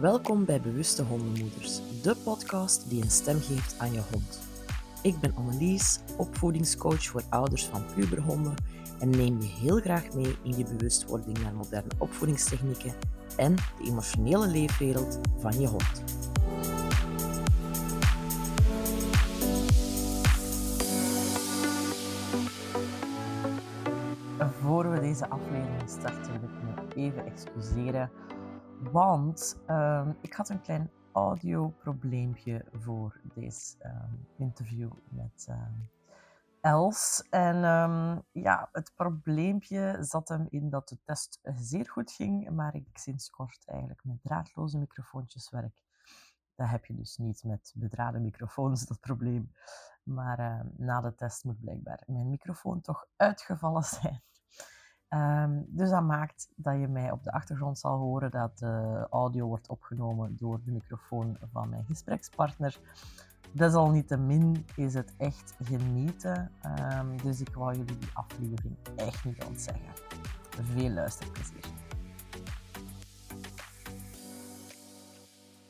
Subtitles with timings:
[0.00, 4.40] Welkom bij Bewuste Hondenmoeders, de podcast die een stem geeft aan je hond.
[5.02, 8.54] Ik ben Annelies, opvoedingscoach voor ouders van puberhonden
[9.00, 12.92] en neem je heel graag mee in je bewustwording naar moderne opvoedingstechnieken
[13.36, 16.02] en de emotionele leefwereld van je hond.
[24.60, 27.87] Voor we deze aflevering starten, wil ik me even excuseren
[28.82, 35.72] want ehm, ik had een klein audioprobleempje voor deze ehm, interview met ehm,
[36.60, 37.26] Els.
[37.30, 37.56] En
[38.32, 43.30] ja, het probleempje zat hem in dat de test zeer goed ging, maar ik sinds
[43.30, 45.82] kort eigenlijk met draadloze microfoontjes werk.
[46.54, 49.52] Dat heb je dus niet met bedraden microfoons, dat probleem.
[50.02, 54.22] Maar na de test moet blijkbaar mijn microfoon toch uitgevallen zijn.
[55.10, 59.46] Um, dus dat maakt dat je mij op de achtergrond zal horen dat de audio
[59.46, 62.78] wordt opgenomen door de microfoon van mijn gesprekspartner.
[63.52, 66.50] Desalniettemin is het echt genieten,
[66.92, 69.92] um, dus ik wou jullie die aflevering echt niet ontzeggen.
[70.74, 71.77] Veel luisterplezier.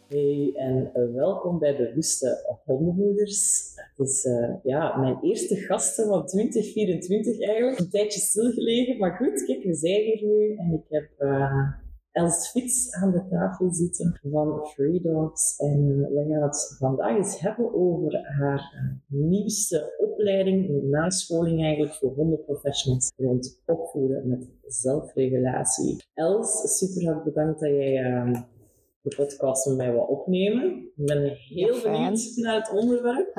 [0.08, 3.72] Hey en eh, welkom bij Bewuste Hondenmoeders.
[3.74, 7.78] Het is uh, ja, mijn eerste gasten van 2024 eigenlijk.
[7.78, 11.68] Een tijdje stilgelegen, maar goed, kijk, we zijn hier nu en ik heb uh,
[12.12, 15.56] Els Fitz aan de tafel zitten van Free Dogs.
[15.56, 23.12] En we gaan het vandaag eens hebben over haar nieuwste opleiding, nascholing eigenlijk voor hondenprofessionals
[23.16, 26.04] rond opvoeden met zelfregulatie.
[26.14, 28.02] Els, super hard bedankt dat jij
[29.00, 30.92] de podcast met mij wat opnemen.
[30.96, 33.36] Ik ben heel benieuwd naar het onderwerp.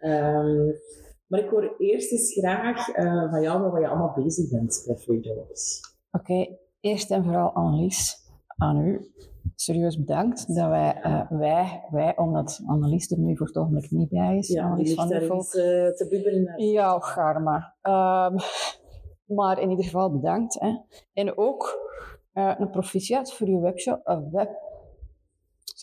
[0.00, 0.80] um,
[1.28, 4.96] maar ik hoor eerst eens graag uh, van jou wat je allemaal bezig bent bij
[4.96, 5.80] Free Dogs.
[6.10, 8.16] Oké, eerst en vooral Annelies,
[8.56, 9.12] aan u.
[9.54, 14.08] Serieus bedankt dat wij, uh, wij, wij, omdat Annelies er nu voor het ogenblik niet
[14.08, 14.48] bij is.
[14.48, 15.54] Ja, Annelies van der Volk.
[15.54, 16.64] Uh, te bibberen.
[16.64, 17.74] Ja, garma.
[17.82, 18.36] Um,
[19.36, 20.60] maar in ieder geval bedankt.
[20.60, 20.76] Hè.
[21.12, 21.78] En ook
[22.34, 24.50] uh, een proficiat voor uw webshop, uh, web,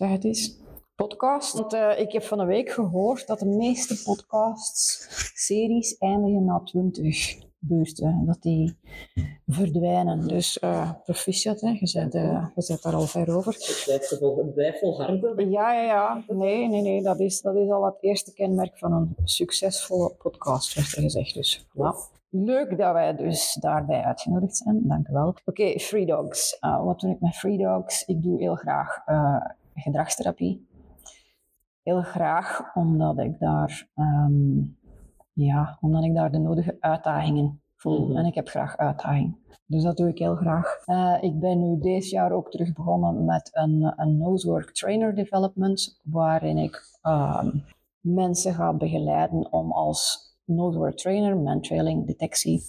[0.02, 0.60] zeg het eens,
[0.96, 1.54] podcast.
[1.54, 6.62] Want uh, ik heb van een week gehoord dat de meeste podcasts, series eindigen na
[6.64, 8.26] 20 beurten.
[8.26, 8.78] Dat die
[9.48, 10.28] verdwijnen.
[10.28, 11.70] Dus uh, proficiat, hè.
[11.80, 13.54] Je, zet, uh, je zet daar al ver over.
[13.54, 15.50] Het blijft volharden.
[15.50, 16.24] Ja, ja, ja.
[16.28, 17.02] Nee, nee, nee.
[17.02, 21.34] Dat is, dat is al het eerste kenmerk van een succesvolle podcast, werd er gezegd.
[21.34, 22.20] Dus voilà.
[22.30, 24.88] Leuk dat wij dus daarbij uitgenodigd zijn.
[24.88, 25.28] Dank u wel.
[25.28, 26.58] Oké, okay, Free Dogs.
[26.62, 28.06] Uh, wat doe ik met Free Dogs?
[28.06, 30.68] Ik doe heel graag uh, gedragstherapie.
[31.84, 34.78] Heel graag omdat ik daar, um,
[35.34, 38.00] ja, omdat ik daar de nodige uitdagingen voel.
[38.00, 38.18] Mm -hmm.
[38.18, 39.40] En ik heb graag uitdaging.
[39.66, 40.88] Dus dat doe ik heel graag.
[40.88, 46.00] Uh, ik ben nu deze jaar ook terug begonnen met een, een Nosework Trainer Development,
[46.04, 47.64] waarin ik um,
[48.00, 52.62] mensen ga begeleiden om als nosework trainer, mantrailing, detectie,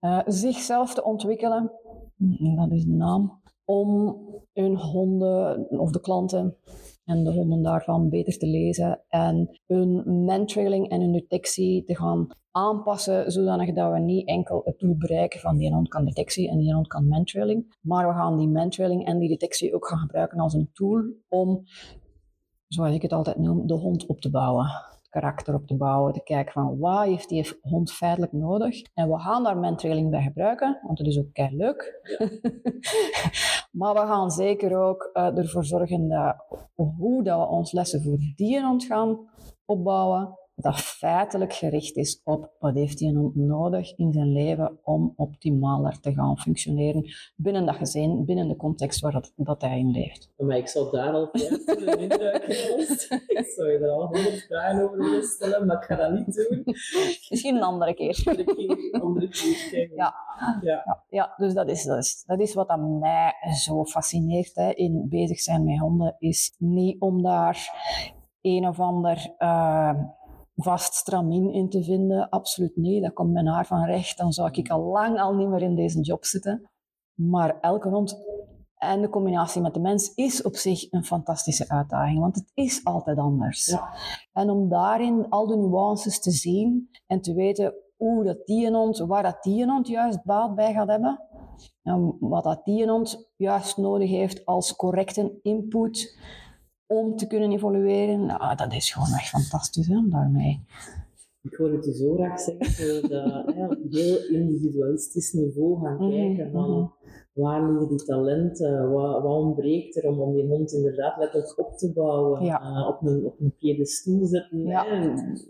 [0.00, 1.70] uh, zichzelf te ontwikkelen.
[2.56, 3.39] Dat is de naam
[3.70, 4.18] om
[4.52, 6.56] hun honden of de klanten
[7.04, 12.28] en de honden daarvan beter te lezen en hun mentrailing en hun detectie te gaan
[12.50, 16.58] aanpassen, zodanig dat we niet enkel het doel bereiken van die hond kan detectie en
[16.58, 20.38] die hond kan mentrailing, maar we gaan die mentrailing en die detectie ook gaan gebruiken
[20.38, 21.62] als een tool om,
[22.68, 26.22] zoals ik het altijd noem, de hond op te bouwen karakter op te bouwen, te
[26.22, 28.82] kijken van wat heeft die hond feitelijk nodig.
[28.94, 31.98] En we gaan daar mentrailing bij gebruiken, want dat is ook kei leuk.
[33.70, 36.36] Maar we gaan zeker ook uh, ervoor zorgen dat
[36.74, 39.18] hoe dat we ons lessen voor die hond gaan
[39.64, 46.00] opbouwen, dat feitelijk gericht is op wat heeft hond nodig in zijn leven om optimaler
[46.00, 47.04] te gaan functioneren
[47.36, 50.32] binnen dat gezin, binnen de context waar dat, dat hij in leeft.
[50.36, 52.44] Maar ik zou daar al een indruk
[53.26, 56.34] Ik zou je er al honderd vragen over willen stellen, maar ik ga dat niet
[56.34, 56.62] doen.
[57.28, 58.22] Misschien een andere keer.
[58.24, 59.90] Een andere keer.
[59.94, 60.14] Ja.
[60.60, 60.82] Ja.
[60.84, 61.04] ja.
[61.08, 65.06] Ja, dus dat is, dat is, dat is wat aan mij zo fascineert hè, in
[65.08, 67.74] bezig zijn met honden, is niet om daar
[68.40, 69.34] een of ander...
[69.38, 69.94] Uh,
[70.62, 72.28] vast stramien in te vinden.
[72.28, 73.02] Absoluut niet.
[73.02, 74.18] Dat komt mijn haar van recht.
[74.18, 76.70] Dan zou ik al lang al niet meer in deze job zitten.
[77.14, 78.18] Maar elke hond
[78.80, 82.84] en de combinatie met de mens is op zich een fantastische uitdaging, want het is
[82.84, 83.66] altijd anders.
[83.66, 83.94] Ja.
[84.32, 88.98] En om daarin al de nuances te zien en te weten hoe dat die hond,
[88.98, 91.20] waar dat die hond juist baat bij gaat hebben,
[91.82, 96.18] en wat dat die hond juist nodig heeft als correcte input,
[96.90, 100.60] om te kunnen evolueren, nou, dat is gewoon echt fantastisch hè, daarmee.
[101.42, 106.10] Ik hoor het je zo graag zeggen, dat hè, op heel individualistisch niveau gaan Mhm,
[106.10, 106.86] kijken van mhm.
[107.32, 111.76] waar liggen die talenten, wat, wat ontbreekt er om, om die hond inderdaad letterlijk op
[111.78, 112.60] te bouwen, Ja.
[112.60, 114.84] eh, op, een, op een piedestal zetten, Ja.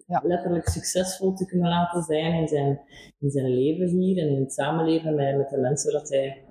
[0.06, 0.22] Ja.
[0.25, 2.81] letterlijk succesvol te kunnen laten zijn in zijn,
[3.19, 6.44] in zijn leven hier en in het samenleven met, met de mensen dat hij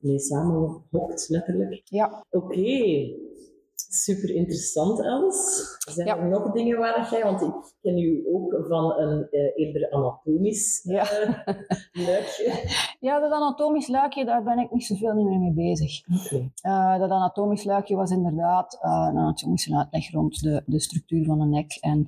[0.00, 1.82] mee samen hokt, letterlijk.
[1.84, 3.10] Ja, Oké,
[3.94, 5.64] super interessant, Els.
[5.78, 6.16] Zijn Ja.
[6.16, 10.80] er nog dingen waar jij, want ik ken u ook van een eh, eerder anatomisch
[10.84, 11.10] Ja.
[11.10, 11.54] eh,
[11.92, 12.52] luikje.
[13.08, 16.00] ja, dat anatomisch luikje, daar ben ik niet zoveel meer mee bezig.
[16.24, 16.50] Oké.
[16.60, 21.46] Eh, dat anatomisch luikje was inderdaad een anatomische uitleg rond de, de structuur van de
[21.46, 21.78] nek.
[21.80, 22.06] En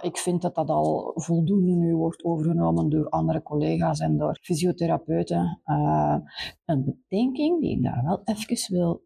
[0.00, 5.60] ik vind dat dat al voldoende nu wordt overgenomen door andere collega's en door fysiotherapeuten.
[6.64, 9.02] Een bedenking die ik daar wel even wil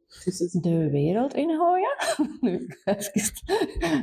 [0.61, 1.97] de wereld in gooien.
[2.41, 3.33] nu even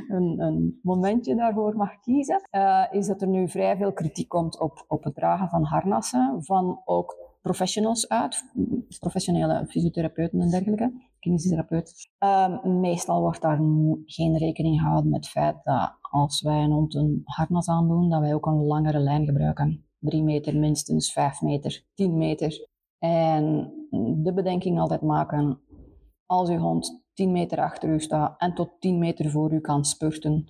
[0.08, 2.40] een, een momentje daarvoor mag kiezen.
[2.50, 6.44] eh, is dat er nu vrij veel kritiek komt op, op het dragen van harnassen
[6.44, 8.44] van ook professionals uit,
[8.98, 11.94] professionele fysiotherapeuten en dergelijke, kinesitherapeuten.
[12.18, 13.60] Ehm, meestal wordt daar
[14.04, 18.20] geen rekening gehouden met het feit dat als wij een hond een harnas aandoen, dat
[18.20, 19.84] wij ook een langere lijn gebruiken.
[19.98, 22.68] Drie meter minstens, vijf meter, tien meter.
[22.98, 23.72] En
[24.22, 25.60] de bedenking altijd maken,
[26.28, 29.84] als uw hond 10 meter achter u staat en tot 10 meter voor u kan
[29.84, 30.48] spurten,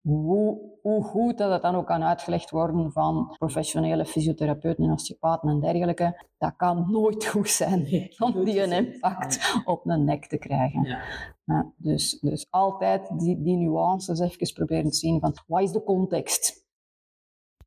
[0.00, 5.48] hoe, hoe goed dat het dan ook kan uitgelegd worden van professionele fysiotherapeuten en osteopaten
[5.48, 10.26] en dergelijke, dat kan nooit goed zijn Nee, om die een impact op een nek
[10.26, 10.84] te krijgen.
[10.84, 11.02] Ja.
[11.44, 15.82] Ja, dus, dus altijd die, die nuances even proberen te zien van wat is de
[15.82, 16.64] context?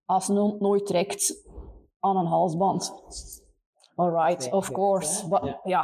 [0.05, 1.47] Als een hond nooit trekt
[1.99, 2.93] aan een halsband,
[3.99, 5.29] alright, Nee, of course, ja.
[5.29, 5.59] But- Ja.
[5.63, 5.83] ja.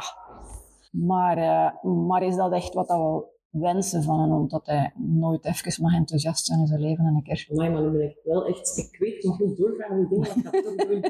[0.90, 4.92] Maar, eh, maar is dat echt wat dat we wensen van een hond, dat hij
[4.96, 8.08] nooit even mag enthousiast zijn in zijn leven en een keer Amai, maar nu ben
[8.08, 8.76] ik wel echt...
[8.76, 11.02] Ik weet nog niet doorgaan wie dingen wat ik ga toch doen.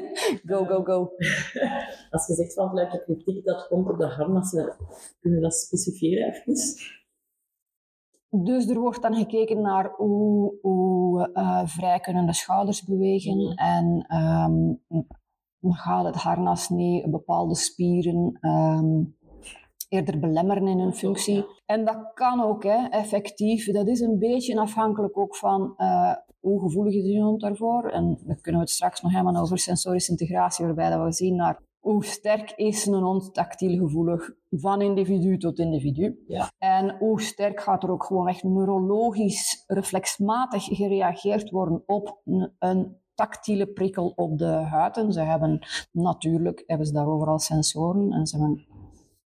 [0.45, 1.11] go, go, go.
[2.11, 4.75] Als je zegt van de kritiek dat komt op de harnassen,
[5.19, 6.53] kunnen we dat specifieren even?
[8.29, 14.05] Dus er wordt dan gekeken naar hoe, hoe eh, vrij kunnen de schouders bewegen en
[15.73, 19.03] gaat het harnas niet bepaalde spieren ehm,
[19.89, 21.45] eerder belemmeren in hun functie.
[21.65, 23.71] En dat kan ook, hè, effectief.
[23.71, 27.89] Dat is een beetje afhankelijk ook van eh, hoe gevoelig is je hond daarvoor.
[27.89, 31.35] En daar kunnen we het straks nog helemaal over sensorische integratie, waarbij dat we zien
[31.35, 36.23] naar hoe sterk is een hond tactiel gevoelig van individu tot individu.
[36.27, 36.51] Ja.
[36.57, 42.97] En hoe sterk gaat er ook gewoon echt neurologisch, reflexmatig gereageerd worden op een, een
[43.17, 44.97] tactiele prikkel op de huid.
[44.97, 48.65] En ze hebben natuurlijk, hebben ze daar overal sensoren en ze hebben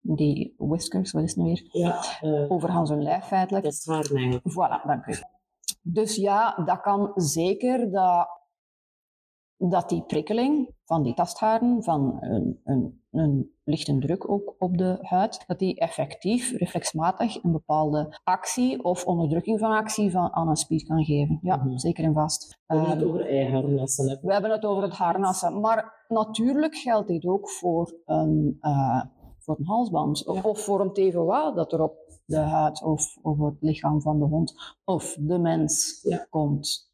[0.01, 3.63] die whiskers, wat is het nu weer, Ja, eh, over Hans hun lijf feitelijk.
[3.63, 4.49] dat is haar eigenlijk.
[4.51, 5.13] Voilà, dank u.
[5.81, 8.27] Dus ja, dat kan zeker dat,
[9.57, 14.97] dat die prikkeling van die tastharen, van een, een, een lichte druk ook op de
[15.01, 20.55] huid, dat die effectief, reflexmatig, een bepaalde actie of onderdrukking van actie van, aan een
[20.55, 21.39] spier kan geven.
[21.41, 21.77] Ja, Mhm.
[21.77, 22.57] zeker en vast.
[22.65, 24.09] We hebben het Ehm, over eiharnassen.
[24.09, 24.15] hè.
[24.21, 29.01] we hebben het over het harnassen, maar natuurlijk geldt dit ook voor een, eh,
[29.39, 30.49] voor een halsband of, Ja.
[30.49, 34.25] of voor een TVA dat er op de huid of, of het lichaam van de
[34.25, 34.53] hond
[34.83, 36.27] of de mens Ja.
[36.29, 36.89] komt.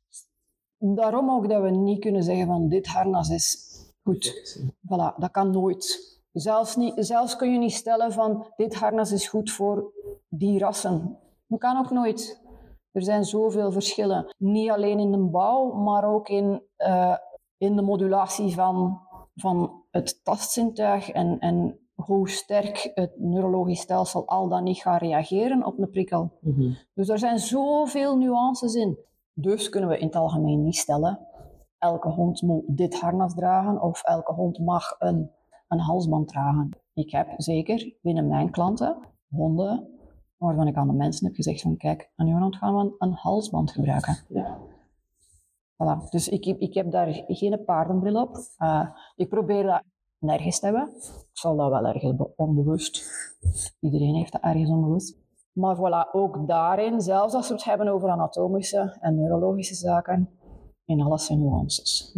[0.78, 3.58] Daarom ook dat we niet kunnen zeggen van dit harnas is
[4.04, 4.34] goed.
[4.66, 6.16] Voilà, dat kan nooit.
[6.40, 9.92] Zelfs, niet, zelfs kun je niet stellen van dit harnas is goed voor
[10.30, 11.20] die rassen.
[11.48, 12.42] Dat kan ook nooit.
[12.92, 14.34] Er zijn zoveel verschillen.
[14.38, 17.18] Niet alleen in de bouw, maar ook in, eh,
[17.58, 19.00] in de modulatie van,
[19.36, 25.66] van het tastzintuig en, en hoe sterk het neurologisch stelsel al dan niet gaat reageren
[25.66, 26.32] op een prikkel.
[26.42, 26.72] Mhm.
[26.94, 28.98] Dus er zijn zoveel nuances in.
[29.34, 31.28] Dus kunnen we in het algemeen niet stellen,
[31.78, 35.32] elke hond moet dit harnas dragen of elke hond mag een,
[35.68, 36.70] een halsband dragen.
[36.94, 38.98] Ik heb zeker binnen mijn klanten
[39.30, 39.88] honden
[40.38, 43.14] waarvan ik aan de mensen heb gezegd van kijk, aan uw hond gaan we een,
[43.14, 44.18] halsband gebruiken.
[44.30, 44.58] Ja.
[45.74, 46.10] Voilà.
[46.10, 48.38] Dus ik, heb- ik heb daar geen paardenbril op.
[48.58, 49.84] Eh, ik probeer dat
[50.20, 50.88] nergens te hebben.
[50.98, 53.04] Ik zal dat wel ergens be- onbewust.
[53.80, 55.18] Iedereen heeft dat ergens onbewust.
[55.52, 60.30] Maar voilà, ook daarin, zelfs als we het hebben over anatomische en neurologische zaken,
[60.86, 62.12] in alles zijn nuances.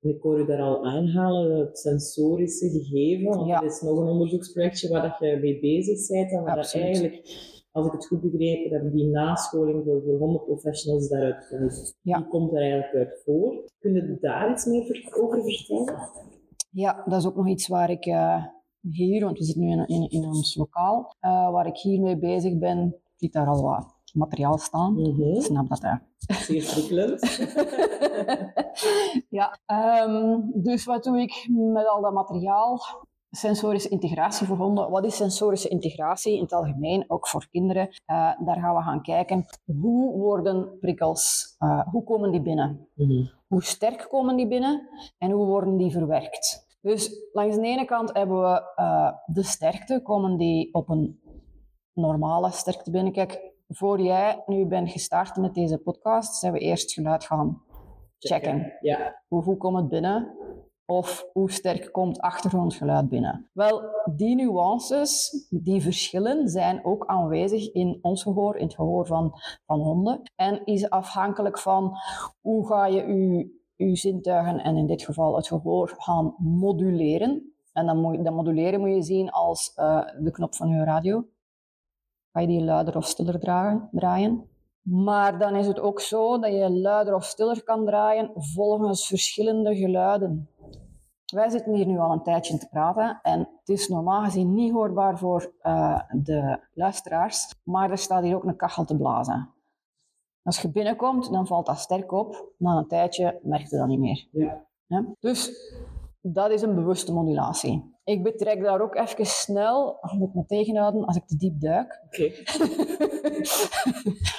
[0.00, 3.28] Ik hoor u daar al aanhalen, het sensorische gegeven.
[3.36, 3.60] Want Ja.
[3.60, 6.30] er is nog een onderzoeksprojectje waar dat je mee bezig bent.
[6.32, 7.14] En waar dat eigenlijk,
[7.72, 11.98] als ik het goed begrepen heb, die nascholing voor, voor hondenprofessionals daaruit komt.
[12.02, 12.16] Ja.
[12.18, 13.64] Die komt er eigenlijk uit voor.
[13.78, 15.98] Kun je daar iets meer ver- over vertellen?
[16.70, 18.44] Ja, dat is ook nog iets waar ik eh,
[18.80, 22.58] hier, want we zitten nu in, in, in ons lokaal, eh, waar ik hiermee bezig
[22.58, 22.86] ben.
[22.86, 24.92] Ik zit daar al wat materiaal staan.
[24.92, 25.40] Mhm.
[25.40, 25.94] Snap dat, hè?
[26.34, 27.20] Zeer prikkelend.
[29.38, 32.80] ja, ehm, dus wat doe ik met al dat materiaal?
[33.30, 34.90] Sensorische integratie voor honden.
[34.90, 37.88] Wat is sensorische integratie in het algemeen, ook voor kinderen?
[38.04, 39.46] Eh, daar gaan we gaan kijken.
[39.80, 42.88] Hoe worden prikkels, eh, hoe komen die binnen?
[42.94, 43.24] Mhm.
[43.46, 44.88] Hoe sterk komen die binnen
[45.18, 46.68] en hoe worden die verwerkt?
[46.82, 51.20] Dus langs de ene kant hebben we eh, de sterkte, komen die op een
[51.92, 53.12] normale sterkte binnen.
[53.12, 57.62] Kijk, voor jij nu bent gestart met deze podcast, zijn we eerst geluid gaan
[58.18, 58.72] checken.
[58.80, 59.22] Ja.
[59.28, 60.36] Hoe goed komt het binnen?
[60.86, 63.50] Of hoe sterk komt achtergrondgeluid binnen?
[63.52, 63.82] Wel,
[64.14, 69.32] die nuances, die verschillen, zijn ook aanwezig in ons gehoor, in het gehoor van,
[69.66, 70.22] van honden.
[70.36, 71.96] En is afhankelijk van
[72.40, 77.54] hoe ga je je, je zintuigen, en in dit geval het gehoor, gaan moduleren.
[77.72, 81.24] En dan moet, dat moduleren moet je zien als eh, de knop van je radio.
[82.32, 83.40] Ga je die luider of stiller
[83.90, 84.48] draaien?
[84.82, 89.76] Maar dan is het ook zo dat je luider of stiller kan draaien volgens verschillende
[89.76, 90.48] geluiden.
[91.32, 94.72] Wij zitten hier nu al een tijdje te praten en het is normaal gezien niet
[94.72, 99.54] hoorbaar voor uh, de luisteraars, maar er staat hier ook een kachel te blazen.
[100.42, 102.52] Als je binnenkomt, dan valt dat sterk op.
[102.58, 104.28] Na een tijdje merk je dat niet meer.
[104.32, 104.66] Ja.
[104.86, 105.04] Ja?
[105.18, 105.52] Dus
[106.20, 107.98] dat is een bewuste modulatie.
[108.10, 112.00] Ik betrek daar ook even snel, je moet me tegenhouden als ik te diep duik.
[112.06, 112.22] Oké.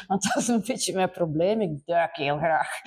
[0.08, 2.68] Want dat is een beetje mijn probleem, ik duik heel graag.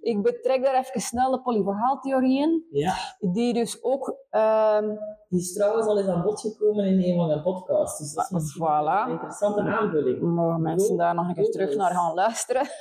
[0.00, 2.94] Ik betrek daar even snel de polyvagaaltheorieën, Ja.
[3.20, 4.16] die dus ook...
[4.30, 4.88] ehm,
[5.28, 7.98] Die is trouwens al eens aan bod gekomen in een van mijn podcasts.
[7.98, 9.06] Dus dat is Ah, voilà.
[9.06, 10.20] een interessante aanvulling.
[10.20, 12.66] mogen mensen daar nog een keer terug naar gaan luisteren.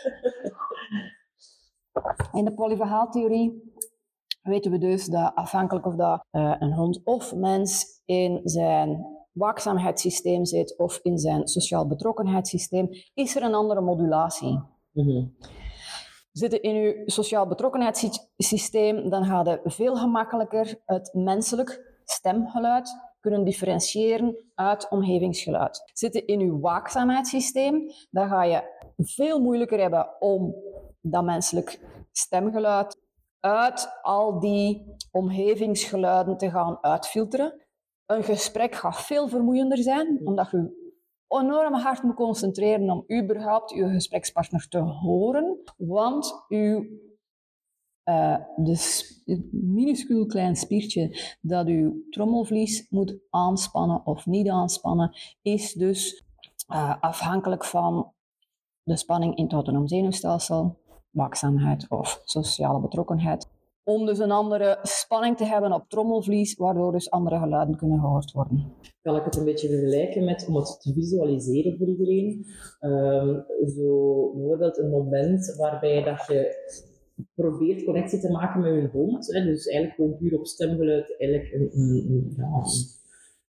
[2.33, 3.73] In de polyvagaaltheorie
[4.47, 10.45] weten we dus dat afhankelijk of dat eh, een hond of mens in zijn waakzaamheidssysteem
[10.45, 14.61] zit of in zijn sociaal betrokkenheidssysteem, is er een andere modulatie.
[14.91, 15.25] Mhm.
[16.31, 24.35] Zitten in uw sociaal betrokkenheidssysteem, dan gaat je veel gemakkelijker het menselijk stemgeluid kunnen differentiëren
[24.55, 25.91] uit omgevingsgeluid.
[25.93, 28.63] Zitten in uw waakzaamheidssysteem, dan ga je
[28.97, 30.55] veel moeilijker hebben om
[31.01, 31.79] dat menselijk
[32.11, 32.97] stemgeluid
[33.45, 37.61] uit al die omgevingsgeluiden te gaan uitfilteren.
[38.05, 40.83] Een gesprek gaat veel vermoeiender zijn, omdat je
[41.27, 46.85] enorm hard moet concentreren om überhaupt uw gesprekspartner te horen, want uw
[48.03, 55.15] eh, de s- het minuscuul klein spiertje dat uw trommelvlies moet aanspannen of niet aanspannen,
[55.41, 56.25] is dus
[56.67, 58.13] eh, afhankelijk van
[58.83, 60.79] de spanning in het autonoom zenuwstelsel,
[61.15, 63.47] waakzaamheid of sociale betrokkenheid.
[63.83, 68.31] Om dus een andere spanning te hebben op trommelvlies, waardoor dus andere geluiden kunnen gehoord
[68.31, 68.73] worden.
[69.01, 72.45] Kan ik het een beetje vergelijken met, om het te visualiseren voor iedereen,
[72.79, 76.55] ehm, zo bijvoorbeeld een moment waarbij dat je
[77.35, 81.53] probeert connectie te maken met je hond, hè, dus eigenlijk gewoon puur op stemgeluid, eigenlijk
[81.53, 82.63] een, een, een, ja,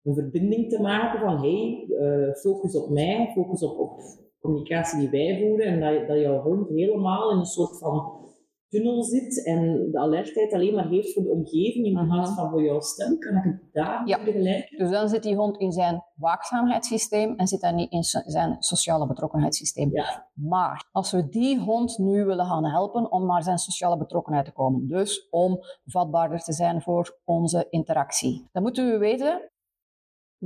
[0.04, 4.00] een verbinding te maken van hey, eh, focus op mij, focus op, op
[4.44, 8.22] communicatie die wij voeren en dat, dat jouw hond helemaal in een soort van
[8.68, 12.40] tunnel zit en de alertheid alleen maar heeft voor de omgeving in plaats Mhm.
[12.40, 13.20] van voor jouw stem.
[13.20, 14.20] Kan ik het daar Ja.
[14.20, 14.78] vergelijken?
[14.78, 19.08] Dus dan zit die hond in zijn waakzaamheidssysteem en zit hij niet in zijn sociale
[19.08, 19.90] betrokkenheidssysteem.
[19.92, 20.28] Ja.
[20.34, 24.52] Maar als we die hond nu willen gaan helpen om naar zijn sociale betrokkenheid te
[24.54, 29.52] komen, dus om vatbaarder te zijn voor onze interactie, dan moeten we weten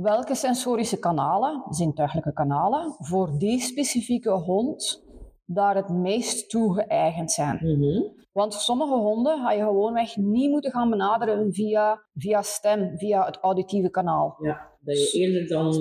[0.02, 5.04] welke sensorische kanalen, zintuiglijke kanalen, voor die specifieke hond
[5.44, 7.58] daar het meest toe geëigend zijn.
[7.62, 8.02] Mhm.
[8.32, 13.36] Want sommige honden ga je gewoonweg niet moeten gaan benaderen via, via stem, via het
[13.36, 14.36] auditieve kanaal.
[14.42, 15.72] Ja, dat je eerder dan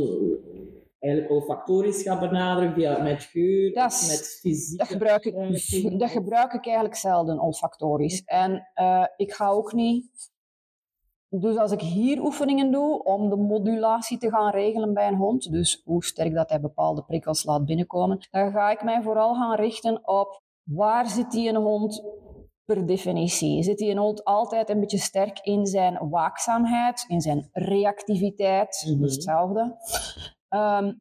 [1.00, 4.78] eigenlijk olfactorisch gaat benaderen via met geur, is- met fysiek.
[4.80, 8.22] Dat gebruik ik, dat gebruik ik eigenlijk zelden, olfactorisch.
[8.26, 10.36] En eh, ik ga ook niet...
[11.30, 15.52] Dus als ik hier oefeningen doe om de modulatie te gaan regelen bij een hond,
[15.52, 19.56] dus hoe sterk dat hij bepaalde prikkels laat binnenkomen, dan ga ik mij vooral gaan
[19.56, 22.04] richten op waar zit die een hond
[22.66, 23.64] per definitie?
[23.64, 29.02] Zit die een hond altijd een beetje sterk in zijn waakzaamheid, in zijn reactiviteit, Mhm.
[29.02, 29.76] dus hetzelfde.
[30.48, 30.94] Ehm,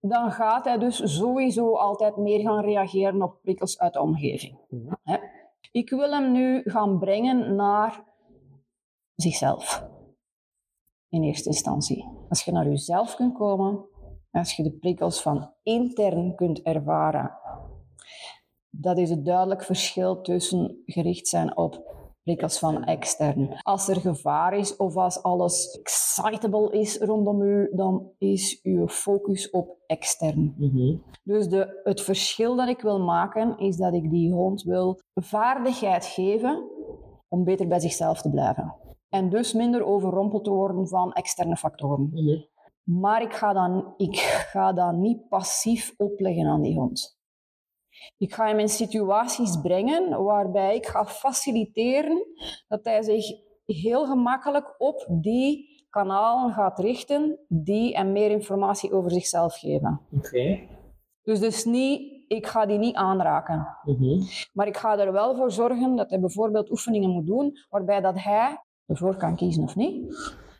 [0.00, 4.58] dan gaat hij dus sowieso altijd meer gaan reageren op prikkels uit de omgeving.
[5.02, 5.16] Hè?
[5.72, 8.06] Ik wil hem nu gaan brengen naar
[9.22, 9.86] zichzelf.
[11.08, 12.04] In eerste instantie.
[12.28, 13.84] Als je naar jezelf kunt komen,
[14.30, 17.38] als je de prikkels van intern kunt ervaren,
[18.70, 23.60] dat is het duidelijk verschil tussen gericht zijn op prikkels van extern.
[23.62, 29.50] Als er gevaar is of als alles excitable is rondom u, dan is uw focus
[29.50, 30.54] op extern.
[30.58, 30.96] Mhm.
[31.22, 36.04] Dus de, het verschil dat ik wil maken, is dat ik die hond wil vaardigheid
[36.04, 36.70] geven
[37.28, 38.74] om beter bij zichzelf te blijven.
[39.08, 42.12] En dus minder overrompeld te worden van externe factoren.
[42.82, 44.16] Maar ik ga, dan, ik
[44.52, 47.18] ga dat niet passief opleggen aan die hond.
[48.16, 52.26] Ik ga hem in situaties brengen waarbij ik ga faciliteren
[52.68, 53.26] dat hij zich
[53.64, 60.00] heel gemakkelijk op die kanalen gaat richten die hem meer informatie over zichzelf geven.
[60.16, 60.60] Oké.
[61.22, 63.66] Dus, dus niet, ik ga die niet aanraken.
[63.84, 64.20] Mhm.
[64.52, 68.22] Maar ik ga er wel voor zorgen dat hij bijvoorbeeld oefeningen moet doen waarbij dat
[68.22, 70.16] hij ervoor kan kiezen of niet.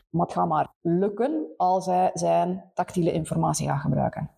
[0.09, 4.31] Maar het gaat maar lukken als hij zijn tactiele informatie gaat gebruiken.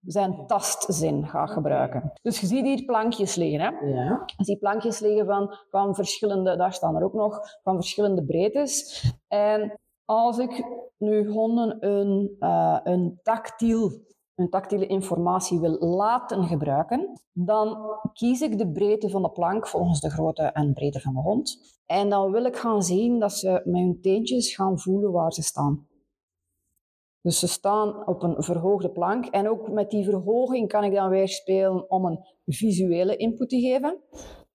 [0.00, 2.12] Zijn tastzin gaat gebruiken.
[2.22, 3.60] Dus je ziet hier plankjes liggen.
[3.60, 3.86] Hè?
[3.86, 4.22] Ja.
[4.36, 9.04] Je ziet plankjes liggen van, van verschillende, daar staan er ook nog, van verschillende breedtes.
[9.28, 10.64] En als ik
[10.98, 13.90] nu honden een, eh, een, tactiel,
[14.34, 17.76] een tactiele informatie wil laten gebruiken, dan
[18.12, 21.58] kies ik de breedte van de plank volgens de grootte en breedte van de hond.
[21.86, 25.42] En dan wil ik gaan zien dat ze met hun teentjes gaan voelen waar ze
[25.42, 25.86] staan.
[27.20, 29.26] Dus ze staan op een verhoogde plank.
[29.26, 33.60] En ook met die verhoging kan ik dan weer spelen om een visuele input te
[33.60, 33.98] geven.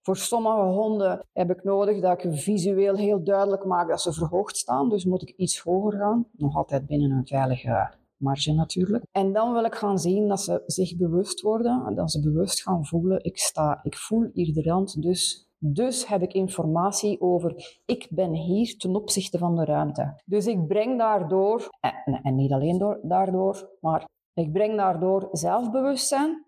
[0.01, 4.57] Voor sommige honden heb ik nodig dat ik visueel heel duidelijk maak dat ze verhoogd
[4.57, 4.89] staan.
[4.89, 6.27] Dus moet ik iets hoger gaan.
[6.31, 9.03] Nog altijd binnen een veilige marge natuurlijk.
[9.11, 11.85] En dan wil ik gaan zien dat ze zich bewust worden.
[11.85, 16.07] En dat ze bewust gaan voelen, ik sta, ik voel hier de rand, dus dus
[16.07, 20.21] heb ik informatie over, ik ben hier ten opzichte van de ruimte.
[20.25, 26.45] Dus ik breng daardoor, en, en niet alleen door, daardoor, maar ik breng daardoor zelfbewustzijn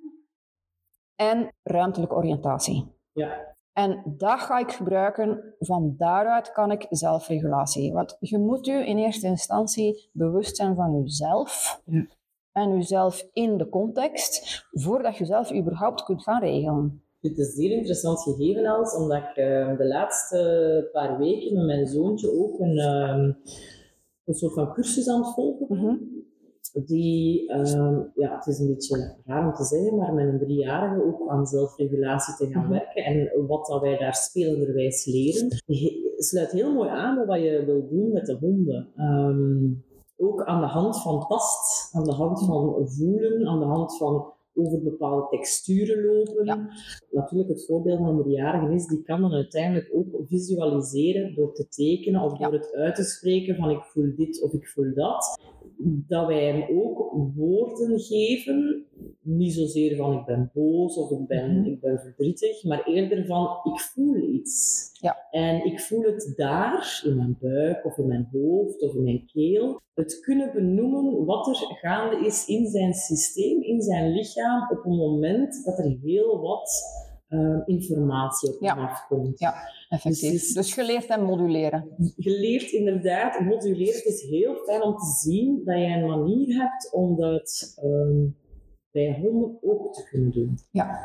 [1.15, 2.85] en ruimtelijke oriëntatie.
[3.11, 3.55] Ja.
[3.73, 5.55] En dat ga ik gebruiken.
[5.59, 7.93] Van daaruit kan ik zelfregulatie.
[7.93, 11.81] Want je moet je in eerste instantie bewust zijn van jezelf.
[11.85, 12.07] Ja.
[12.51, 17.03] En jezelf in de context, voordat je zelf überhaupt kunt gaan regelen.
[17.19, 21.65] Dit is een zeer interessant gegeven, Els, omdat ik eh, de laatste paar weken met
[21.65, 23.31] mijn zoontje ook een, ehm,
[24.25, 26.25] een soort van cursus aan het volgen ben.
[26.73, 31.03] Die, ehm, ja, het is een beetje raar om te zeggen, maar met een driejarige
[31.05, 32.71] ook aan zelfregulatie te gaan Mhm.
[32.71, 33.03] werken.
[33.03, 35.47] En wat dat wij daar spelenderwijs leren,
[36.17, 38.87] sluit heel mooi aan bij wat je wil doen met de honden.
[38.95, 39.69] Ehm,
[40.17, 44.33] ook aan de hand van tast, aan de hand van voelen, aan de hand van
[44.55, 46.45] over bepaalde texturen lopen.
[46.45, 46.69] Ja.
[47.11, 51.67] Natuurlijk, het voordeel van een driejarige is, die kan dan uiteindelijk ook visualiseren door te
[51.67, 52.45] tekenen of Ja.
[52.49, 55.39] door het uit te spreken van ik voel dit of ik voel dat.
[56.07, 58.85] Dat wij hem ook woorden geven,
[59.21, 61.69] niet zozeer van ik ben boos of ik ben, Mhm.
[61.69, 64.89] ik ben verdrietig, maar eerder van ik voel iets.
[64.99, 65.17] Ja.
[65.31, 69.25] En ik voel het daar, in mijn buik of in mijn hoofd of in mijn
[69.33, 69.79] keel.
[69.93, 74.97] Het kunnen benoemen wat er gaande is in zijn systeem, in zijn lichaam, op een
[74.97, 76.71] moment dat er heel wat
[77.31, 78.73] eh, informatie op Ja.
[78.75, 79.39] afkomt.
[79.39, 79.53] Ja.
[79.89, 80.31] Effectief.
[80.31, 81.89] Dus- Dus je leert hem moduleren.
[82.15, 83.93] Je leert inderdaad moduleren.
[83.95, 88.27] Het is heel fijn om te zien dat je een manier hebt om dat ehm,
[88.91, 90.57] bij honden ook te kunnen doen.
[90.71, 90.99] Ja.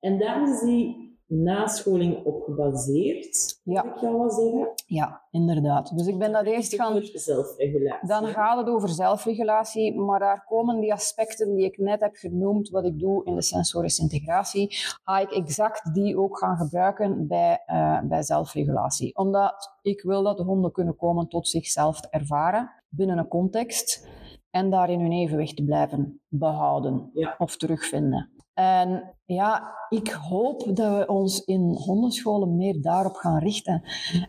[0.00, 3.84] En daar is die nascholing op gebaseerd, Ja.
[3.84, 4.72] ik jou wel zeggen.
[4.86, 5.96] Ja, inderdaad.
[5.96, 8.08] Dus ik ben dat eerst gaan zelfregulatie.
[8.08, 12.68] Dan gaat het over zelfregulatie, maar daar komen die aspecten die ik net heb genoemd,
[12.68, 14.66] wat ik doe in de sensorische integratie,
[15.04, 19.16] ga ik exact die ook gaan gebruiken bij, eh, bij zelfregulatie.
[19.16, 24.08] Omdat ik wil dat de honden kunnen komen tot zichzelf te ervaren binnen een context
[24.50, 27.34] en daarin hun evenwicht te blijven behouden Ja.
[27.38, 28.30] of terugvinden.
[28.54, 33.82] En ja, ik hoop dat we ons in hondenscholen meer daarop gaan richten.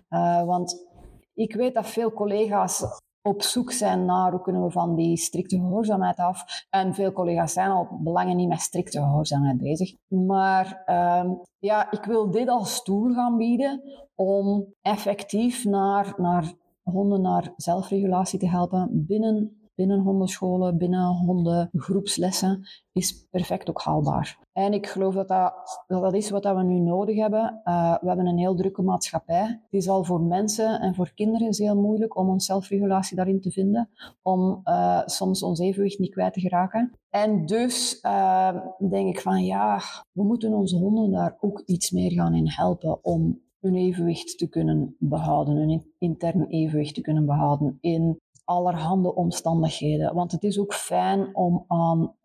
[0.08, 0.88] Eh, want
[1.34, 2.84] ik weet dat veel collega's
[3.22, 6.66] op zoek zijn naar hoe kunnen we van die strikte gehoorzaamheid af.
[6.70, 9.94] En veel collega's zijn al belangen niet met strikte gehoorzaamheid bezig.
[10.08, 13.82] Maar ehm, ja, ik wil dit als tool gaan bieden
[14.16, 23.28] om effectief naar, naar honden naar zelfregulatie te helpen binnen, binnen hondenscholen, binnen hondengroepslessen, is
[23.30, 24.38] perfect ook haalbaar.
[24.54, 27.62] En ik geloof dat dat, dat, is wat we nu nodig hebben.
[27.66, 29.46] Uh, we hebben een heel drukke maatschappij.
[29.46, 33.52] Het is al voor mensen en voor kinderen heel moeilijk om ons zelfregulatie daarin te
[33.52, 33.90] vinden,
[34.22, 36.92] om uh, soms ons evenwicht niet kwijt te geraken.
[37.10, 38.58] En dus uh,
[38.90, 39.80] denk ik van ja,
[40.12, 44.50] we moeten onze honden daar ook iets meer gaan in helpen om hun evenwicht te
[44.50, 50.14] kunnen behouden, hun intern evenwicht te kunnen behouden in allerhande omstandigheden.
[50.14, 52.16] Want het is ook fijn om aan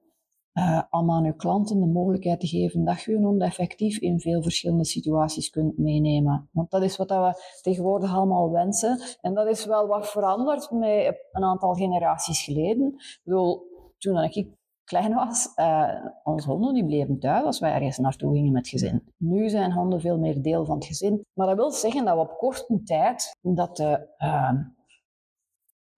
[0.54, 4.20] uh, om aan uw klanten de mogelijkheid te geven dat je hun hond effectief in
[4.20, 6.48] veel verschillende situaties kunt meenemen.
[6.52, 9.00] Want dat is wat we tegenwoordig allemaal wensen.
[9.20, 12.94] En dat is wel wat veranderd met een aantal generaties geleden.
[13.24, 14.48] Ik toen ik
[14.84, 15.88] klein was, uh,
[16.24, 19.12] onze honden die bleven thuis als wij ergens naartoe gingen met gezin.
[19.16, 21.24] Nu zijn honden veel meer deel van het gezin.
[21.32, 24.52] Maar dat wil zeggen dat we op korte tijd dat de, uh,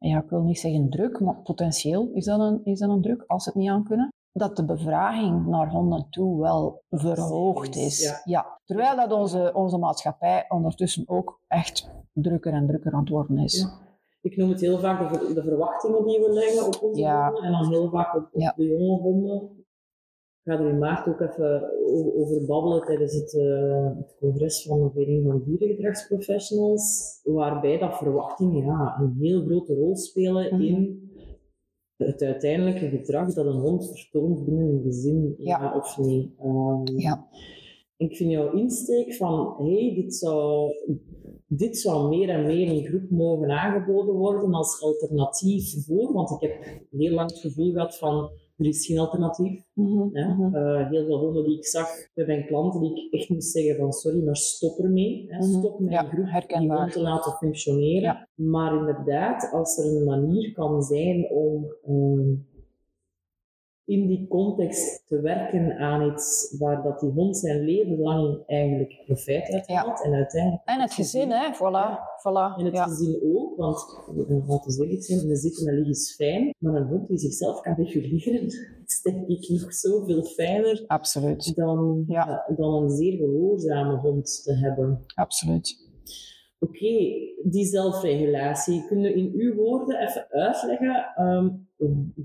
[0.09, 3.25] ja, ik wil niet zeggen druk, maar potentieel is dat een, is dat een druk
[3.27, 4.13] als ze het niet aan kunnen.
[4.33, 8.21] Dat de bevraging naar honden toe wel verhoogd is.
[8.25, 8.59] Ja.
[8.65, 13.61] Terwijl dat onze, onze maatschappij ondertussen ook echt drukker en drukker aan het worden is.
[13.61, 13.91] Ja
[14.23, 17.25] ik noem het heel vaak de, de verwachtingen die we leggen op onze ja.
[17.25, 19.62] honden en dan heel vaak op, de jonge honden.
[20.45, 21.71] Ik ga er in maart ook even
[22.15, 28.65] over babbelen tijdens het, uh, het congres van de Vereniging van Dierengedragsprofessionals, waarbij dat verwachtingen
[28.65, 30.63] ja, een heel grote rol spelen mhm.
[30.63, 31.11] in
[31.97, 36.33] het uiteindelijke gedrag dat een hond vertoont binnen een gezin, ja, of niet.
[36.45, 37.29] Um, ja.
[37.97, 40.71] Ik vind jouw insteek van, hey, dit zou
[41.47, 46.41] dit zou meer en meer in groep mogen aangeboden worden als alternatief voor, want ik
[46.41, 48.31] heb heel lang het gevoel gehad van
[48.63, 49.63] er is geen alternatief.
[49.75, 50.11] Mm
[50.91, 53.93] heel veel honden die ik zag bij mijn klanten, die ik echt moest zeggen van
[53.93, 55.27] sorry, maar stop ermee.
[55.29, 55.39] Hè.
[55.39, 55.59] Mhm.
[55.59, 56.85] Stop met ja, groep herkenbaar.
[56.85, 58.29] die te laten functioneren.
[58.35, 62.35] Maar inderdaad, als er een manier kan zijn om ehm,
[63.85, 69.03] in die context te werken aan iets waar dat die hond zijn leven lang eigenlijk
[69.05, 70.05] profijt uit haalt.
[70.05, 70.63] En uiteindelijk...
[70.65, 71.55] En het gezin, hè.
[71.55, 71.99] Voilà.
[72.21, 72.59] voilà.
[72.59, 74.03] En het gezin ook, want
[74.47, 77.61] laten we eerlijk zijn, een zitten en liggen is fijn, maar een hond die zichzelf
[77.61, 78.47] kan reguleren,
[78.87, 81.55] is denk ik nog zoveel fijner Absoluut.
[81.55, 82.45] Dan, ja.
[82.57, 85.05] dan een zeer gehoorzame hond te hebben.
[85.15, 85.91] Absoluut.
[86.59, 88.87] Oké, die zelfregulatie.
[88.87, 91.49] Kun je in uw woorden even uitleggen ehm,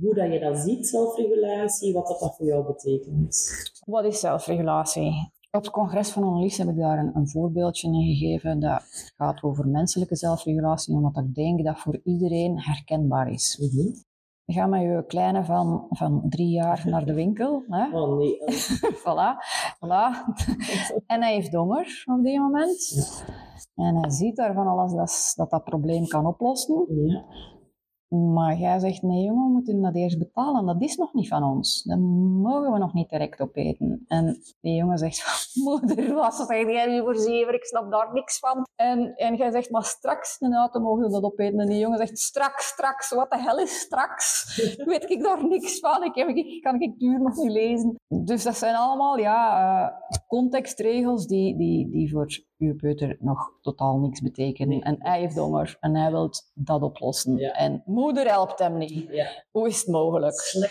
[0.01, 3.49] hoe dat je dat ziet, zelfregulatie, wat dat, dat voor jou betekent?
[3.86, 5.36] Wat is zelfregulatie?
[5.51, 9.43] Op het congres van Annelies heb ik daar een, een, voorbeeldje in gegeven dat gaat
[9.43, 13.71] over menselijke zelfregulatie, omdat ik denk dat voor iedereen herkenbaar is.
[13.73, 14.06] Mm
[14.45, 17.63] Je gaat met je kleine van, van drie jaar naar de winkel.
[17.67, 17.99] Hè?
[17.99, 18.38] Oh nee.
[19.06, 19.38] voilà,
[19.75, 20.34] voilà.
[21.13, 22.89] en hij heeft donger op die moment.
[23.27, 23.37] Ja.
[23.76, 26.86] En hij ziet daar van alles dat, dat dat probleem kan oplossen.
[26.89, 27.26] Ja.
[28.10, 30.65] Maar jij zegt, nee jongen, we moeten dat eerst betalen.
[30.65, 31.84] Dat is nog niet van ons.
[31.84, 32.00] Dat
[32.41, 34.04] mogen we nog niet direct opeten.
[34.08, 37.54] En die jongen zegt, moeder, wat zeg jij nu voor zeven?
[37.54, 38.67] Ik snap daar niks van.
[38.76, 41.60] En, en jij zegt, maar straks een auto mogen we dat opeten.
[41.60, 43.10] En die jongen zegt, straks, straks.
[43.10, 44.56] Wat de hel is straks?
[44.86, 46.04] Weet ik daar niks van.
[46.04, 47.96] Ik, heb, ik kan ik duur nog niet lezen.
[48.08, 54.00] Dus dat zijn allemaal ja, uh, contextregels die, die, die voor uw peuter nog totaal
[54.00, 54.82] niks betekenen.
[54.82, 57.38] En hij heeft honger en hij wil dat oplossen.
[57.38, 59.08] En moeder helpt hem niet.
[59.10, 59.28] Ja.
[59.52, 60.36] Hoe is het mogelijk?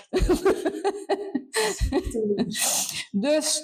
[3.27, 3.63] dus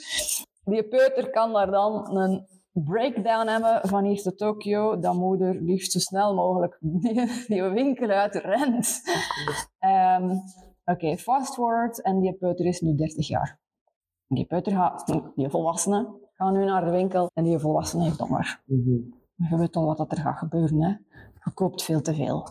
[0.65, 5.93] die peuter kan daar dan een breakdown hebben van hier te Tokio, dat moeder liefst
[5.93, 9.01] zo snel mogelijk die, die winkel uit rent.
[9.81, 10.43] Um,
[10.85, 13.61] Oké, okay, fast forward en die peuter is nu 30 jaar.
[14.27, 18.63] Die peuter gaat, die volwassene, Ga nu naar de winkel en die volwassene heeft honger.
[18.65, 20.83] Mm Je weet al wat er gaat gebeuren.
[20.83, 20.89] Hè?
[21.45, 22.47] Je koopt veel te veel.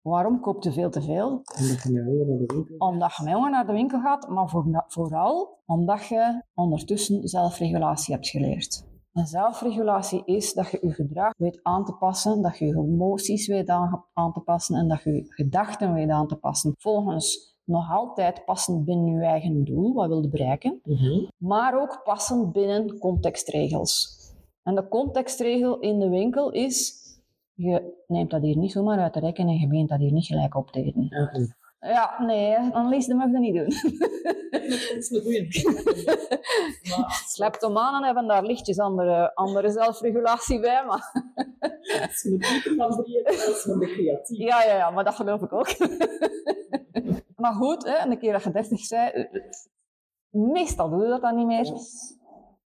[0.00, 1.42] Waarom koopt je veel te veel?
[1.58, 2.80] Omdat je met honger naar de winkel gaat.
[2.88, 4.48] Omdat je met honger naar de winkel gaat, maar
[4.86, 8.86] vooral omdat je ondertussen zelfregulatie hebt geleerd.
[9.12, 13.46] En zelfregulatie is dat je je gedrag weet aan te passen, dat je je emoties
[13.46, 13.68] weet
[14.12, 18.44] aan te passen en dat je je gedachten weet aan te passen volgens nog altijd
[18.44, 21.24] passend binnen je eigen doel, wat wil je bereiken, mhm.
[21.36, 24.22] maar ook passend binnen contextregels.
[24.62, 26.94] En de contextregel in de winkel is,
[27.54, 30.26] je neemt dat hier niet zomaar uit de rekken en je begint dat hier niet
[30.26, 31.56] gelijk op te eten.
[31.84, 33.92] Ja, nee, dan lees dat mag dat niet doen.
[34.50, 34.62] dat
[34.96, 35.48] is een goeie.
[37.34, 41.12] Sleptomanen hebben daar lichtjes andere, andere zelfregulatie bij, maar...
[41.86, 42.42] Dat is een
[42.76, 44.38] van is van de creatief.
[44.38, 45.68] Ja, ja, ja, maar dat geloof ik ook.
[47.36, 49.28] Maar goed, hè, een keer dat je 30 zei,
[50.30, 51.64] meestal doe je dat dan niet meer.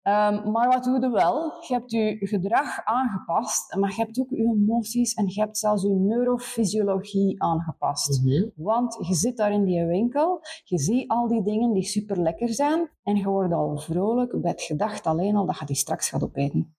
[0.04, 1.52] Um, maar wat doe je wel?
[1.68, 5.82] Je hebt je gedrag aangepast, maar je hebt ook je emoties en je hebt zelfs
[5.82, 8.24] je neurofysiologie aangepast.
[8.24, 8.48] Mhm.
[8.56, 12.48] Want je zit daar in die winkel, je ziet al die dingen die super lekker
[12.48, 16.08] zijn en je wordt al vrolijk bij het gedacht alleen al dat je die straks
[16.08, 16.76] gaat opeten.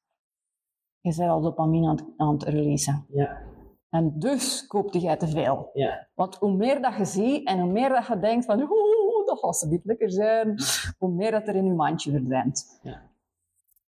[0.99, 3.05] Je bent al dopamine aan het, aan het releasen.
[3.09, 3.41] Ja.
[3.89, 5.69] En dus koopte jij te veel.
[5.73, 6.07] Ja.
[6.15, 9.39] Want hoe meer dat je ziet en hoe meer dat je denkt van oeh, dat
[9.39, 10.55] gaat ze niet lekker zijn,
[10.97, 12.79] hoe meer dat er in je mandje verdwijnt.
[12.81, 13.12] Ja.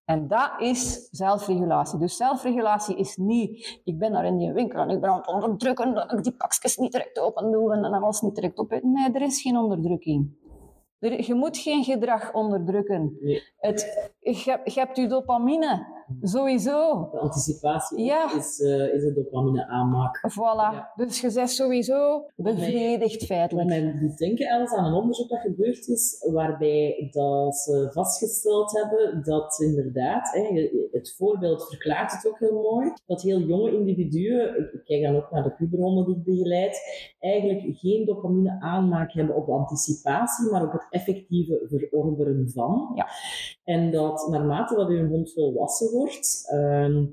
[0.05, 1.99] En dat is zelfregulatie.
[1.99, 5.27] Dus zelfregulatie is niet, ik ben daar in die winkel en ik ben aan het
[5.27, 8.79] onderdrukken dat ik die pakjes niet direct open doe en alles niet direct op.
[8.81, 10.43] Nee, er is geen onderdrukking.
[10.99, 13.17] Er- Je moet geen gedrag onderdrukken.
[13.21, 13.41] Nee.
[13.57, 15.85] Het, je hebt je dopamine,
[16.21, 17.09] sowieso.
[17.11, 18.37] De anticipatie Ja.
[18.37, 20.17] is, eh, is het dopamine aanmaak.
[20.31, 20.73] Voilà.
[20.75, 20.91] Ja.
[20.95, 23.99] Dus je bent sowieso bevredigd feitelijk.
[23.99, 29.59] doet denken Els, aan een onderzoek dat gebeurd is, waarbij dat ze vastgesteld hebben dat
[29.59, 35.03] inderdaad, hè, het voorbeeld verklaart het ook heel mooi, dat heel jonge individuen, ik kijk
[35.03, 36.79] dan ook naar de puberhonden die ik begeleid,
[37.19, 42.91] eigenlijk geen dopamine aanmaak hebben op de anticipatie, maar op het effectieve verorberen van.
[42.95, 43.07] Ja.
[43.63, 47.05] En dat naarmate dat hun hond volwassen wordt, ehm,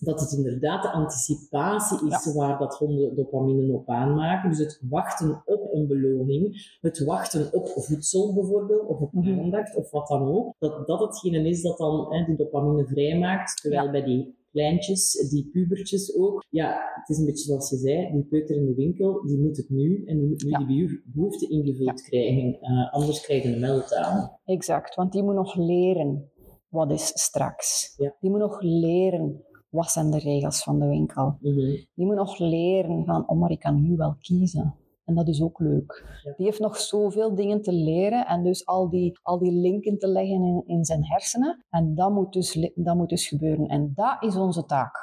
[0.00, 4.48] dat het inderdaad de anticipatie is waar dat honden dopamine op aanmaken.
[4.48, 9.40] Dus het wachten op een beloning, het wachten op voedsel bijvoorbeeld, of op Mhm.
[9.40, 10.54] aandacht, of wat dan ook.
[10.58, 13.60] Dat dat hetgene is dat dan hè, die dopamine vrijmaakt.
[13.62, 13.90] Terwijl Ja.
[13.90, 18.24] bij die kleintjes, die pubertjes ook, ja, het is een beetje zoals je zei, die
[18.24, 20.58] peuter in de winkel, die moet het nu en die moet nu Ja.
[20.58, 22.58] die behoef- behoefte ingevuld krijgen.
[22.60, 24.30] Eh, anders krijg je een meltdown.
[24.44, 26.30] Exact, want die moet nog leren
[26.68, 27.94] wat is straks.
[27.96, 28.14] Ja.
[28.20, 31.36] Die moet nog leren wat zijn de regels van de winkel.
[31.40, 31.56] Mhm.
[31.94, 34.74] Die moet nog leren van, oh maar ik kan nu wel kiezen.
[35.04, 36.20] En dat is ook leuk.
[36.24, 36.32] Ja.
[36.36, 40.08] Die heeft nog zoveel dingen te leren en dus al die, al die linken te
[40.08, 41.64] leggen in, in zijn hersenen.
[41.70, 43.66] En dat moet, dus, dat moet dus gebeuren.
[43.66, 44.96] En dat is onze taak.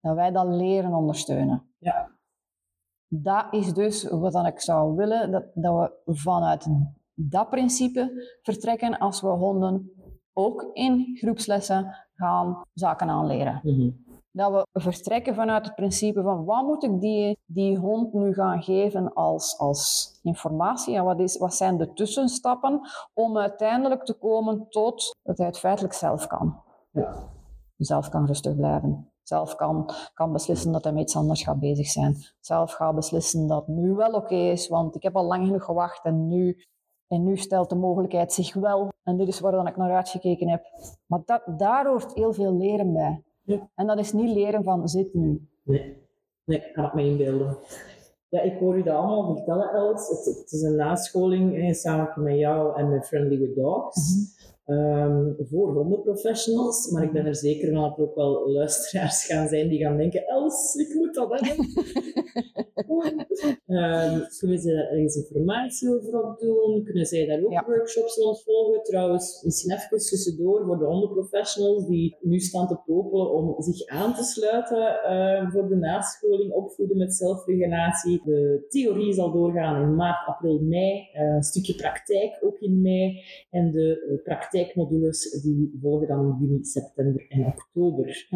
[0.00, 1.74] Dat wij dat leren ondersteunen.
[1.78, 2.18] Ja.
[3.06, 6.66] Dat is dus wat dan ik zou willen, dat, dat we vanuit
[7.14, 8.10] dat principe
[8.42, 9.92] vertrekken als we honden
[10.46, 13.60] ook in groepslessen gaan zaken aanleren.
[13.62, 13.90] Mhm.
[14.32, 18.62] Dat we vertrekken vanuit het principe van wat moet ik die, die hond nu gaan
[18.62, 22.80] geven als, als informatie en wat, is, wat zijn de tussenstappen
[23.14, 26.62] om uiteindelijk te komen tot dat hij het feitelijk zelf kan.
[26.90, 27.14] Ja.
[27.76, 29.10] Zelf kan rustig blijven.
[29.22, 32.16] Zelf kan, kan beslissen dat hij met iets anders gaat bezig zijn.
[32.40, 36.04] Zelf gaat beslissen dat nu wel oké is, want ik heb al lang genoeg gewacht
[36.04, 36.64] en nu,
[37.10, 38.92] en nu stelt de mogelijkheid zich wel.
[39.02, 40.64] En dit is waar dan ik naar uitgekeken heb.
[41.06, 43.22] Maar dat, daar hoort heel veel leren bij.
[43.42, 43.68] Ja.
[43.74, 45.48] En dat is niet leren van zit nu.
[45.62, 45.96] Nee,
[46.44, 47.56] nee, kan ik me inbeelden.
[48.28, 50.08] Ja, ik hoor u dat allemaal vertellen, Els.
[50.08, 53.98] Het, het is een nascholing eh, samen met jou en met Friendly with Dogs.
[54.66, 56.90] Ehm, voor hondenprofessionals.
[56.90, 59.96] Maar ik ben er zeker van dat er ook wel luisteraars gaan zijn die gaan
[59.96, 61.66] denken: Els, ik moet dat hebben.
[63.66, 66.84] Ehm, kunnen ze daar ergens informatie over opdoen?
[66.84, 67.64] Kunnen zij daar ook Ja.
[67.66, 68.82] workshops rond volgen?
[68.82, 74.14] Trouwens, misschien even tussendoor voor de hondenprofessionals die nu staan te popelen om zich aan
[74.14, 78.22] te sluiten eh, voor de nascholing opvoeden met zelfregulatie.
[78.24, 81.08] De theorie zal doorgaan in maart, april, mei.
[81.12, 83.20] Eh, een stukje praktijk ook in mei.
[83.50, 88.28] En de eh, praktijkmodules die volgen dan in juni, september en oktober.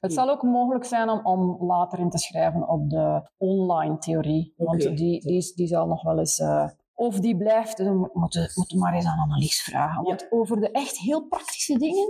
[0.00, 4.54] Het zal ook mogelijk zijn om, om later in te schrijven op de online theorie.
[4.56, 6.38] Want die, die, die zal nog wel eens...
[6.38, 10.02] eh, of die blijft, dan moeten we moeten maar eens aan Annelies vragen.
[10.02, 12.08] Want over de echt heel praktische dingen,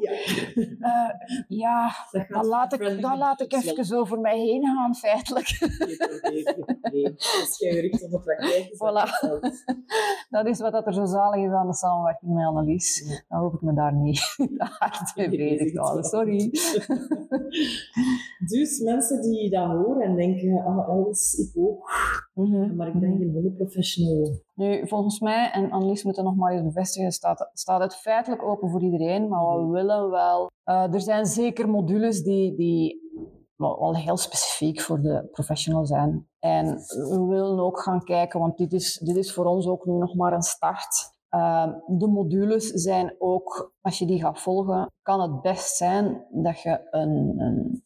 [0.79, 1.91] Ja, eh, ja,
[2.29, 5.49] dat laat ik, dan laat ik even over mij heen gaan, feitelijk.
[7.41, 9.05] Als jij gericht op de praktijk is, Voilà.
[10.37, 13.05] dat is Dat wat dat er zo zalig is aan de samenwerking met Annelies.
[13.09, 13.23] Ja.
[13.29, 14.37] Dan hoef ik me daar niet
[14.79, 16.05] hard mee bezig te houden.
[16.05, 16.51] Sorry.
[18.47, 21.91] Dus mensen die dat horen en denken, ah, Els, ik ook,
[22.35, 22.77] Mhm.
[22.77, 24.45] maar ik ben geen hondenprofessional.
[24.57, 28.43] Nu, volgens mij, en Annelies moet het nog maar eens bevestigen, staat, staat het feitelijk
[28.43, 29.71] open voor iedereen, maar we Mhm.
[29.71, 30.51] willen wel...
[30.65, 33.01] eh, er zijn zeker modules die, die
[33.57, 36.29] wel, wel heel specifiek voor de professional zijn.
[36.39, 39.93] En we willen ook gaan kijken, want dit is, dit is voor ons ook nu
[39.93, 41.15] nog maar een start.
[41.29, 46.61] Eh, de modules zijn ook, als je die gaat volgen, kan het best zijn dat
[46.61, 47.83] je een, een,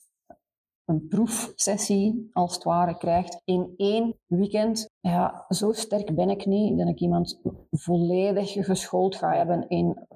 [0.91, 4.89] een proefsessie, als het ware, krijgt in één weekend.
[5.01, 10.07] Ja, zo sterk ben ik niet dat ik iemand volledig geschoold ga hebben in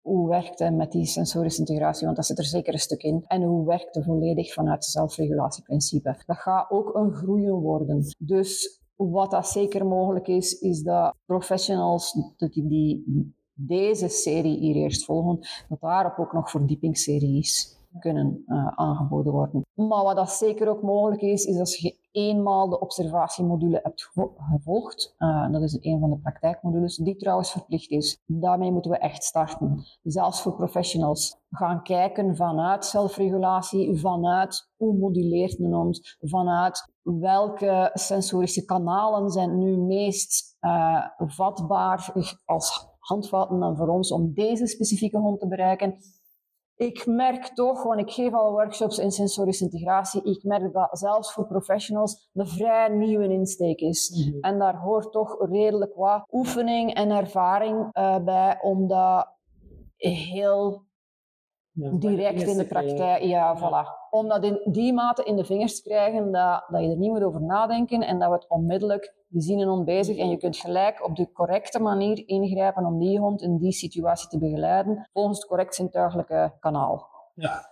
[0.00, 3.24] hoe werkt het met die sensorische integratie, want dat zit er zeker een stuk in.
[3.26, 6.22] En hoe werkt het volledig vanuit het zelfregulatieprincipe.
[6.26, 8.04] Dat gaat ook een groeien worden.
[8.18, 15.04] Dus wat dat zeker mogelijk is, is dat professionals die, die deze serie hier eerst
[15.04, 19.66] volgen, dat daarop ook nog verdiepingsseries kunnen eh, aangeboden worden.
[19.74, 24.34] Maar wat dat zeker ook mogelijk is, is als je eenmaal de observatiemodule hebt gevo-
[24.36, 28.22] gevolgd, eh, dat is een van de praktijkmodules, die trouwens verplicht is.
[28.26, 29.84] Daarmee moeten we echt starten.
[30.02, 31.38] Zelfs voor professionals.
[31.50, 39.76] Gaan kijken vanuit zelfregulatie, vanuit hoe moduleert een hond, vanuit welke sensorische kanalen zijn nu
[39.76, 42.12] meest eh, vatbaar
[42.44, 45.94] als handvatten dan voor ons om deze specifieke hond te bereiken.
[46.80, 51.32] Ik merk toch, want ik geef al workshops in sensorische integratie, ik merk dat zelfs
[51.32, 54.26] voor professionals een vrij nieuwe insteek is.
[54.26, 54.40] Mhm.
[54.40, 59.28] En daar hoort toch redelijk wat oefening en ervaring uh, bij om dat
[59.96, 60.82] heel
[61.72, 63.22] Ja, direct in de praktijk.
[63.22, 63.99] Ja, voilà.
[64.10, 67.10] Om dat in die mate in de vingers te krijgen dat, dat je er niet
[67.10, 70.36] moet over nadenken en dat we het onmiddellijk, we zien een hond bezig en je
[70.36, 75.08] kunt gelijk op de correcte manier ingrijpen om die hond in die situatie te begeleiden
[75.12, 77.08] volgens het correct zintuigelijke kanaal.
[77.34, 77.68] Ja.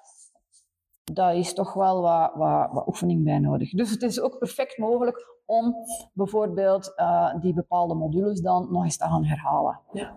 [1.13, 3.71] Daar is toch wel wat, wat, wat oefening bij nodig.
[3.71, 5.75] Dus het is ook perfect mogelijk om
[6.13, 9.81] bijvoorbeeld uh, die bepaalde modules dan nog eens te gaan herhalen.
[9.93, 10.15] Ja.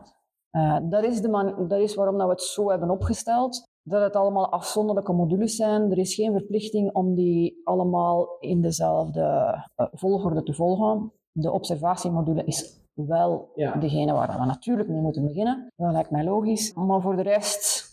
[0.52, 3.71] Uh, dat, is de man, dat is waarom dat we het zo hebben opgesteld.
[3.84, 5.92] Dat het allemaal afzonderlijke modules zijn.
[5.92, 9.22] Er is geen verplichting om die allemaal in dezelfde
[9.78, 11.12] uh, volgorde te volgen.
[11.32, 13.76] De observatiemodule is wel Ja.
[13.76, 15.72] degene waar we natuurlijk mee moeten beginnen.
[15.76, 16.74] Dat lijkt mij logisch.
[16.74, 17.90] Maar voor de rest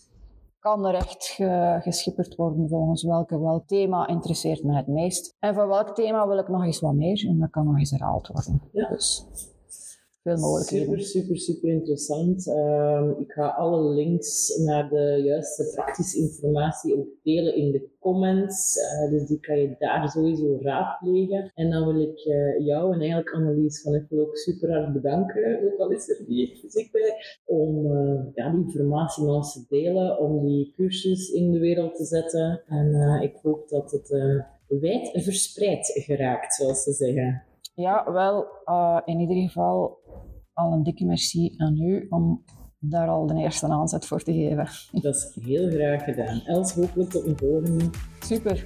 [0.59, 5.35] kan er echt ge, geschipperd worden volgens welke, welk thema interesseert me het meest.
[5.39, 7.91] En voor welk thema wil ik nog eens wat meer en dat kan nog eens
[7.91, 8.61] herhaald worden.
[8.71, 8.89] Ja.
[8.89, 9.25] Dus
[10.29, 10.87] veel mogelijkheden.
[10.87, 12.47] Super, super, super interessant.
[12.47, 18.77] Ehm, ik ga alle links naar de juiste praktische informatie ook delen in de comments.
[18.77, 21.51] Eh, dus die kan je daar sowieso raadplegen.
[21.55, 25.71] En dan wil ik eh, jou en eigenlijk Annelies van Uffel ook super hard bedanken,
[25.71, 27.13] ook al is er niet fysiek bij,
[27.45, 31.95] om eh, ja, die informatie met ons te delen, om die cursus in de wereld
[31.95, 32.61] te zetten.
[32.67, 34.09] En ik hoop dat het
[34.67, 37.43] wijd verspreid geraakt, zoals ze zeggen.
[37.79, 39.98] Ja, wel, uh, in ieder geval
[40.59, 42.43] al een dikke merci aan u om
[42.79, 44.67] daar al de eerste aanzet voor te geven.
[45.01, 46.41] Dat is heel graag gedaan.
[46.45, 47.89] Els, hopelijk tot een volgende.
[48.19, 48.65] Super.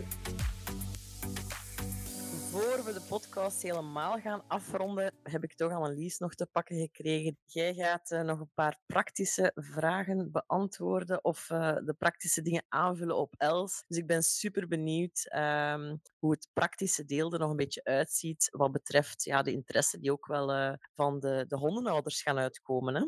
[3.13, 7.37] Podcast helemaal gaan afronden, heb ik toch Annelies nog te pakken gekregen.
[7.45, 13.17] Jij gaat uh, nog een paar praktische vragen beantwoorden of uh, de praktische dingen aanvullen
[13.17, 13.83] op Els.
[13.87, 18.47] Dus ik ben super benieuwd um, hoe het praktische deel er nog een beetje uitziet
[18.51, 22.95] wat betreft ja, de interesse die ook wel uh, van de, de hondenhouders gaan uitkomen.
[22.95, 23.05] Hè?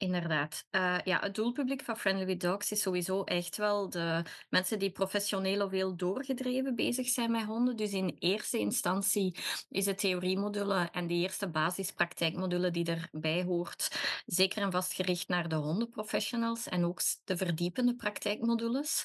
[0.00, 0.66] Inderdaad.
[0.70, 4.90] Uh, ja, het doelpubliek van Friendly with Dogs is sowieso echt wel de mensen die
[4.90, 7.76] professioneel of heel doorgedreven bezig zijn met honden.
[7.76, 9.36] Dus in eerste instantie
[9.68, 15.48] is het theoriemodule en de eerste basispraktijkmodule die erbij hoort zeker en vast gericht naar
[15.48, 19.04] de hondenprofessionals en ook de verdiepende praktijkmodules.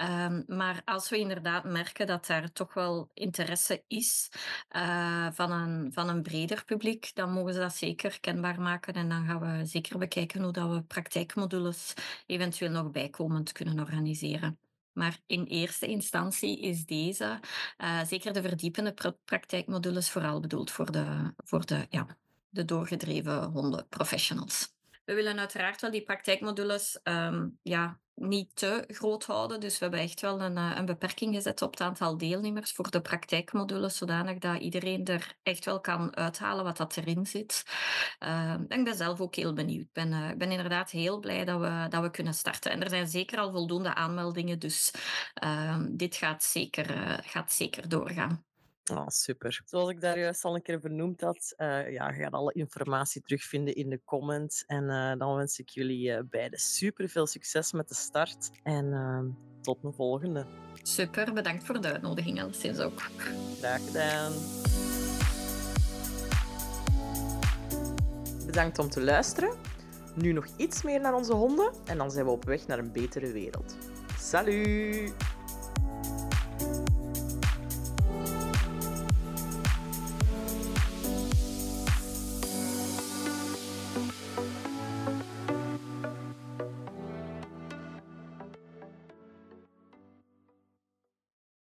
[0.00, 4.28] Um, maar als we inderdaad merken dat daar toch wel interesse is
[4.76, 9.08] uh, van, een, van een breder publiek, dan mogen ze dat zeker kenbaar maken en
[9.08, 11.94] dan gaan we zeker bekijken hoe dat we praktijkmodules
[12.26, 14.58] eventueel nog bijkomend kunnen organiseren.
[14.92, 17.40] Maar in eerste instantie is deze,
[17.78, 22.06] uh, zeker de verdiepende pra praktijkmodules, vooral bedoeld voor de, voor de, ja,
[22.48, 24.71] de doorgedreven hondenprofessionals.
[25.04, 29.60] We willen uiteraard wel die praktijkmodules um, ja, niet te groot houden.
[29.60, 33.00] Dus we hebben echt wel een, een beperking gezet op het aantal deelnemers voor de
[33.00, 37.64] praktijkmodules, zodanig dat iedereen er echt wel kan uithalen wat dat erin zit.
[38.20, 39.84] Uh, ik ben zelf ook heel benieuwd.
[39.84, 42.70] Ik ben, uh, ben inderdaad heel blij dat we, dat we kunnen starten.
[42.70, 44.90] En er zijn zeker al voldoende aanmeldingen, dus
[45.44, 48.44] uh, dit gaat zeker, uh, gaat zeker doorgaan.
[48.90, 49.62] Oh, super.
[49.64, 53.22] Zoals ik daar juist al een keer benoemd had, uh, ja, je gaat alle informatie
[53.22, 54.64] terugvinden in de comments.
[54.66, 58.50] En uh, dan wens ik jullie uh, beiden super veel succes met de start.
[58.62, 59.26] En ehm,
[59.62, 60.46] tot een volgende.
[60.82, 63.00] Super, bedankt voor de uitnodiging, alleszins ook.
[63.58, 64.32] Graag gedaan.
[68.46, 69.54] Bedankt om te luisteren.
[70.14, 72.92] Nu nog iets meer naar onze honden en dan zijn we op weg naar een
[72.92, 73.76] betere wereld.
[74.18, 75.31] Salut!